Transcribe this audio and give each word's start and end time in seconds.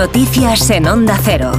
Noticias 0.00 0.70
en 0.70 0.86
Onda 0.86 1.20
Cero. 1.22 1.52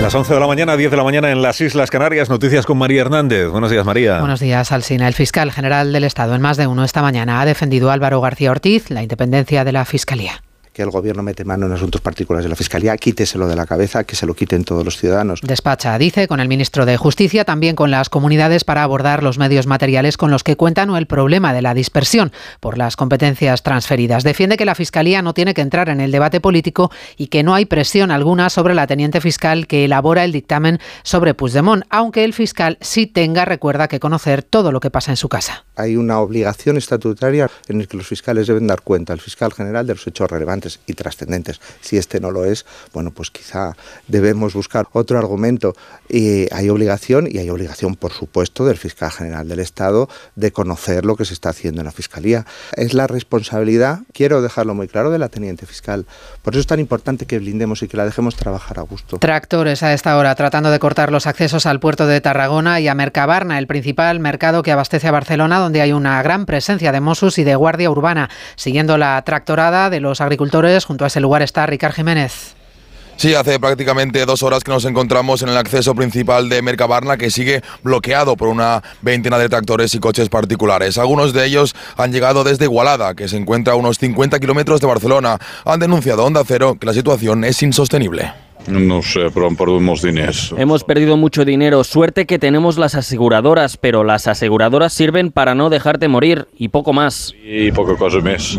Las 0.00 0.14
11 0.14 0.34
de 0.34 0.38
la 0.38 0.46
mañana, 0.46 0.76
10 0.76 0.92
de 0.92 0.96
la 0.96 1.02
mañana 1.02 1.32
en 1.32 1.42
las 1.42 1.60
Islas 1.60 1.90
Canarias. 1.90 2.30
Noticias 2.30 2.64
con 2.64 2.78
María 2.78 3.00
Hernández. 3.00 3.48
Buenos 3.48 3.72
días, 3.72 3.84
María. 3.84 4.20
Buenos 4.20 4.38
días, 4.38 4.70
Alsina. 4.70 5.08
El 5.08 5.14
fiscal 5.14 5.50
general 5.50 5.92
del 5.92 6.04
Estado 6.04 6.36
en 6.36 6.40
más 6.40 6.56
de 6.56 6.68
uno 6.68 6.84
esta 6.84 7.02
mañana 7.02 7.40
ha 7.40 7.44
defendido 7.44 7.90
a 7.90 7.94
Álvaro 7.94 8.20
García 8.20 8.52
Ortiz 8.52 8.88
la 8.88 9.02
independencia 9.02 9.64
de 9.64 9.72
la 9.72 9.84
Fiscalía 9.84 10.44
que 10.80 10.84
el 10.84 10.90
gobierno 10.90 11.22
mete 11.22 11.44
mano 11.44 11.66
en 11.66 11.72
asuntos 11.72 12.00
particulares 12.00 12.46
de 12.46 12.48
la 12.48 12.56
Fiscalía, 12.56 12.96
quíteselo 12.96 13.46
de 13.46 13.54
la 13.54 13.66
cabeza, 13.66 14.04
que 14.04 14.16
se 14.16 14.24
lo 14.24 14.32
quiten 14.32 14.64
todos 14.64 14.82
los 14.82 14.96
ciudadanos. 14.96 15.40
Despacha, 15.42 15.98
dice, 15.98 16.26
con 16.26 16.40
el 16.40 16.48
ministro 16.48 16.86
de 16.86 16.96
Justicia, 16.96 17.44
también 17.44 17.76
con 17.76 17.90
las 17.90 18.08
comunidades 18.08 18.64
para 18.64 18.82
abordar 18.82 19.22
los 19.22 19.36
medios 19.36 19.66
materiales 19.66 20.16
con 20.16 20.30
los 20.30 20.42
que 20.42 20.56
cuentan 20.56 20.88
o 20.88 20.96
el 20.96 21.04
problema 21.04 21.52
de 21.52 21.60
la 21.60 21.74
dispersión 21.74 22.32
por 22.60 22.78
las 22.78 22.96
competencias 22.96 23.62
transferidas. 23.62 24.24
Defiende 24.24 24.56
que 24.56 24.64
la 24.64 24.74
Fiscalía 24.74 25.20
no 25.20 25.34
tiene 25.34 25.52
que 25.52 25.60
entrar 25.60 25.90
en 25.90 26.00
el 26.00 26.12
debate 26.12 26.40
político 26.40 26.90
y 27.18 27.26
que 27.26 27.42
no 27.42 27.54
hay 27.54 27.66
presión 27.66 28.10
alguna 28.10 28.48
sobre 28.48 28.72
la 28.72 28.86
teniente 28.86 29.20
fiscal 29.20 29.66
que 29.66 29.84
elabora 29.84 30.24
el 30.24 30.32
dictamen 30.32 30.78
sobre 31.02 31.34
Puigdemont, 31.34 31.84
aunque 31.90 32.24
el 32.24 32.32
fiscal 32.32 32.78
sí 32.80 33.06
tenga, 33.06 33.44
recuerda, 33.44 33.86
que 33.86 34.00
conocer 34.00 34.42
todo 34.42 34.72
lo 34.72 34.80
que 34.80 34.88
pasa 34.88 35.12
en 35.12 35.18
su 35.18 35.28
casa. 35.28 35.66
Hay 35.76 35.96
una 35.96 36.20
obligación 36.20 36.78
estatutaria 36.78 37.50
en 37.68 37.80
la 37.80 37.84
que 37.84 37.98
los 37.98 38.06
fiscales 38.06 38.46
deben 38.46 38.66
dar 38.66 38.80
cuenta 38.80 39.12
al 39.12 39.20
fiscal 39.20 39.52
general 39.52 39.86
de 39.86 39.92
los 39.92 40.06
hechos 40.06 40.30
relevantes 40.30 40.69
y 40.86 40.94
trascendentes. 40.94 41.60
Si 41.80 41.96
este 41.96 42.20
no 42.20 42.30
lo 42.30 42.44
es, 42.44 42.66
bueno, 42.92 43.10
pues 43.10 43.30
quizá 43.30 43.76
debemos 44.06 44.54
buscar 44.54 44.86
otro 44.92 45.18
argumento. 45.18 45.74
Y 46.08 46.52
hay 46.54 46.68
obligación, 46.68 47.26
y 47.30 47.38
hay 47.38 47.50
obligación, 47.50 47.96
por 47.96 48.12
supuesto, 48.12 48.64
del 48.64 48.76
fiscal 48.76 49.10
general 49.10 49.48
del 49.48 49.60
Estado 49.60 50.08
de 50.36 50.52
conocer 50.52 51.04
lo 51.04 51.16
que 51.16 51.24
se 51.24 51.34
está 51.34 51.50
haciendo 51.50 51.80
en 51.80 51.86
la 51.86 51.92
Fiscalía. 51.92 52.46
Es 52.74 52.94
la 52.94 53.06
responsabilidad, 53.06 54.00
quiero 54.12 54.42
dejarlo 54.42 54.74
muy 54.74 54.88
claro, 54.88 55.10
de 55.10 55.18
la 55.18 55.28
teniente 55.28 55.66
fiscal. 55.66 56.06
Por 56.42 56.54
eso 56.54 56.60
es 56.60 56.66
tan 56.66 56.80
importante 56.80 57.26
que 57.26 57.38
blindemos 57.38 57.82
y 57.82 57.88
que 57.88 57.96
la 57.96 58.04
dejemos 58.04 58.36
trabajar 58.36 58.78
a 58.78 58.82
gusto. 58.82 59.18
Tractores 59.18 59.82
a 59.82 59.92
esta 59.92 60.16
hora 60.16 60.34
tratando 60.34 60.70
de 60.70 60.78
cortar 60.78 61.12
los 61.12 61.26
accesos 61.26 61.66
al 61.66 61.80
puerto 61.80 62.06
de 62.06 62.20
Tarragona 62.20 62.80
y 62.80 62.88
a 62.88 62.94
Mercabarna, 62.94 63.58
el 63.58 63.66
principal 63.66 64.20
mercado 64.20 64.62
que 64.62 64.72
abastece 64.72 65.08
a 65.08 65.12
Barcelona, 65.12 65.58
donde 65.58 65.80
hay 65.80 65.92
una 65.92 66.22
gran 66.22 66.46
presencia 66.46 66.92
de 66.92 67.00
Mossos 67.00 67.38
y 67.38 67.44
de 67.44 67.54
Guardia 67.54 67.90
Urbana, 67.90 68.30
siguiendo 68.56 68.98
la 68.98 69.20
tractorada 69.22 69.90
de 69.90 70.00
los 70.00 70.20
agricultores 70.20 70.49
Junto 70.84 71.04
a 71.04 71.06
ese 71.08 71.20
lugar 71.20 71.42
está 71.42 71.64
Ricard 71.66 71.94
Jiménez. 71.94 72.56
Sí, 73.20 73.34
hace 73.34 73.60
prácticamente 73.60 74.24
dos 74.24 74.42
horas 74.42 74.64
que 74.64 74.70
nos 74.70 74.86
encontramos 74.86 75.42
en 75.42 75.50
el 75.50 75.56
acceso 75.58 75.94
principal 75.94 76.48
de 76.48 76.62
Mercabarna 76.62 77.18
que 77.18 77.30
sigue 77.30 77.60
bloqueado 77.82 78.34
por 78.34 78.48
una 78.48 78.82
veintena 79.02 79.38
de 79.38 79.50
tractores 79.50 79.94
y 79.94 79.98
coches 79.98 80.30
particulares. 80.30 80.96
Algunos 80.96 81.34
de 81.34 81.44
ellos 81.44 81.74
han 81.98 82.12
llegado 82.12 82.44
desde 82.44 82.64
Igualada, 82.64 83.14
que 83.14 83.28
se 83.28 83.36
encuentra 83.36 83.74
a 83.74 83.76
unos 83.76 83.98
50 83.98 84.40
kilómetros 84.40 84.80
de 84.80 84.86
Barcelona. 84.86 85.38
Han 85.66 85.80
denunciado 85.80 86.22
a 86.22 86.24
Onda 86.24 86.42
Cero 86.46 86.78
que 86.80 86.86
la 86.86 86.94
situación 86.94 87.44
es 87.44 87.62
insostenible. 87.62 88.32
No 88.66 89.02
sé, 89.02 89.30
pero 89.34 89.46
han 89.48 89.56
perdido 89.56 89.80
dinero. 90.02 90.32
Hemos 90.56 90.84
perdido 90.84 91.18
mucho 91.18 91.44
dinero. 91.44 91.84
Suerte 91.84 92.24
que 92.24 92.38
tenemos 92.38 92.78
las 92.78 92.94
aseguradoras, 92.94 93.76
pero 93.76 94.02
las 94.02 94.28
aseguradoras 94.28 94.94
sirven 94.94 95.30
para 95.30 95.54
no 95.54 95.68
dejarte 95.68 96.08
morir 96.08 96.48
y 96.56 96.68
poco 96.68 96.94
más. 96.94 97.34
Y 97.44 97.70
poca 97.72 97.96
cosa 97.96 98.18
más. 98.20 98.58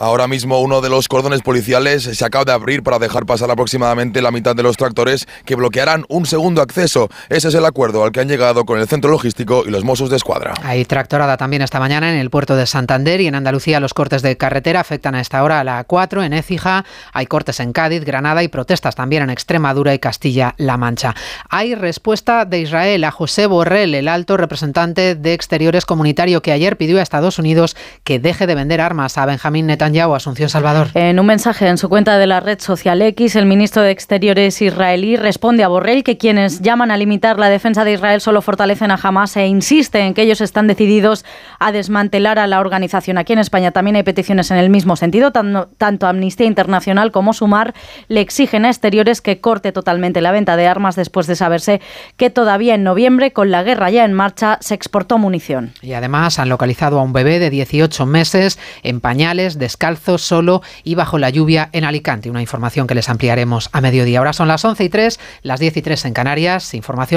Ahora 0.00 0.28
mismo 0.28 0.60
uno 0.60 0.80
de 0.80 0.90
los 0.90 1.08
cordones 1.08 1.42
policiales 1.42 2.04
se 2.04 2.24
acaba 2.24 2.44
de 2.44 2.52
abrir 2.52 2.84
para 2.84 3.00
dejar 3.00 3.26
pasar 3.26 3.50
aproximadamente 3.50 4.22
la 4.22 4.30
mitad 4.30 4.54
de 4.54 4.62
los 4.62 4.76
tractores 4.76 5.26
que 5.44 5.56
bloquearán 5.56 6.04
un 6.08 6.24
segundo 6.24 6.62
acceso. 6.62 7.08
Ese 7.28 7.48
es 7.48 7.54
el 7.56 7.64
acuerdo 7.64 8.04
al 8.04 8.12
que 8.12 8.20
han 8.20 8.28
llegado 8.28 8.64
con 8.64 8.78
el 8.78 8.86
centro 8.86 9.10
logístico 9.10 9.64
y 9.66 9.70
los 9.70 9.82
Mossos 9.82 10.08
de 10.08 10.16
Escuadra. 10.16 10.54
Hay 10.62 10.84
tractorada 10.84 11.36
también 11.36 11.62
esta 11.62 11.80
mañana 11.80 12.12
en 12.12 12.20
el 12.20 12.30
puerto 12.30 12.54
de 12.54 12.66
Santander 12.66 13.20
y 13.20 13.26
en 13.26 13.34
Andalucía 13.34 13.80
los 13.80 13.92
cortes 13.92 14.22
de 14.22 14.36
carretera 14.36 14.78
afectan 14.78 15.16
a 15.16 15.20
esta 15.20 15.42
hora 15.42 15.58
a 15.58 15.64
la 15.64 15.84
A4 15.84 16.24
en 16.24 16.32
Écija, 16.32 16.84
hay 17.12 17.26
cortes 17.26 17.58
en 17.58 17.72
Cádiz, 17.72 18.04
Granada 18.04 18.44
y 18.44 18.48
protestas 18.48 18.94
también 18.94 19.24
en 19.24 19.30
Extremadura 19.30 19.94
y 19.94 19.98
Castilla-La 19.98 20.76
Mancha. 20.76 21.16
Hay 21.48 21.74
respuesta 21.74 22.44
de 22.44 22.60
Israel 22.60 23.02
a 23.02 23.10
José 23.10 23.48
Borrell, 23.48 23.96
el 23.96 24.06
alto 24.06 24.36
representante 24.36 25.16
de 25.16 25.32
Exteriores 25.32 25.86
comunitario 25.86 26.40
que 26.40 26.52
ayer 26.52 26.76
pidió 26.76 27.00
a 27.00 27.02
Estados 27.02 27.40
Unidos 27.40 27.76
que 28.04 28.20
deje 28.20 28.46
de 28.46 28.54
vender 28.54 28.80
armas 28.80 29.18
a 29.18 29.26
Benjamín 29.26 29.66
Netanyahu 29.66 29.87
Netanyahu, 29.88 30.14
Asunción 30.14 30.48
Salvador. 30.48 30.88
En 30.94 31.18
un 31.18 31.26
mensaje 31.26 31.66
en 31.66 31.78
su 31.78 31.88
cuenta 31.88 32.18
de 32.18 32.26
la 32.26 32.40
red 32.40 32.60
social 32.60 33.00
X, 33.00 33.36
el 33.36 33.46
ministro 33.46 33.82
de 33.82 33.90
Exteriores 33.90 34.60
israelí 34.60 35.16
responde 35.16 35.64
a 35.64 35.68
Borrell 35.68 36.04
que 36.04 36.18
quienes 36.18 36.60
llaman 36.60 36.90
a 36.90 36.96
limitar 36.96 37.38
la 37.38 37.48
defensa 37.48 37.84
de 37.84 37.92
Israel 37.94 38.20
solo 38.20 38.42
fortalecen 38.42 38.90
a 38.90 38.98
Hamas 39.02 39.36
e 39.36 39.46
insiste 39.46 40.00
en 40.00 40.14
que 40.14 40.22
ellos 40.22 40.40
están 40.40 40.66
decididos 40.66 41.24
a 41.58 41.72
desmantelar 41.72 42.38
a 42.38 42.46
la 42.46 42.60
organización. 42.60 43.18
Aquí 43.18 43.32
en 43.32 43.38
España 43.38 43.70
también 43.70 43.96
hay 43.96 44.02
peticiones 44.02 44.50
en 44.50 44.58
el 44.58 44.70
mismo 44.70 44.96
sentido. 44.96 45.32
Tanto 45.32 46.06
Amnistía 46.06 46.46
Internacional 46.46 47.10
como 47.10 47.32
Sumar 47.32 47.74
le 48.08 48.20
exigen 48.20 48.64
a 48.64 48.68
Exteriores 48.68 49.20
que 49.20 49.40
corte 49.40 49.72
totalmente 49.72 50.20
la 50.20 50.32
venta 50.32 50.56
de 50.56 50.66
armas 50.66 50.96
después 50.96 51.26
de 51.26 51.36
saberse 51.36 51.80
que 52.16 52.30
todavía 52.30 52.74
en 52.74 52.84
noviembre, 52.84 53.32
con 53.32 53.50
la 53.50 53.62
guerra 53.62 53.90
ya 53.90 54.04
en 54.04 54.12
marcha, 54.12 54.58
se 54.60 54.74
exportó 54.74 55.18
munición. 55.18 55.72
Y 55.82 55.94
además 55.94 56.38
han 56.38 56.48
localizado 56.48 56.98
a 56.98 57.02
un 57.02 57.12
bebé 57.12 57.38
de 57.38 57.50
18 57.50 58.06
meses 58.06 58.58
en 58.82 59.00
pañales, 59.00 59.58
descalzo, 59.78 60.18
solo 60.18 60.60
y 60.82 60.96
bajo 60.96 61.18
la 61.18 61.30
lluvia 61.30 61.68
en 61.72 61.84
Alicante. 61.84 62.28
Una 62.30 62.40
información 62.40 62.88
que 62.88 62.96
les 62.96 63.08
ampliaremos 63.08 63.70
a 63.72 63.80
mediodía. 63.80 64.18
Ahora 64.18 64.32
son 64.32 64.48
las 64.48 64.64
11 64.64 64.82
y 64.82 64.88
3, 64.88 65.20
las 65.42 65.60
10 65.60 65.76
y 65.76 65.82
3 65.82 66.04
en 66.06 66.14
Canarias. 66.14 66.74
Información 66.74 67.16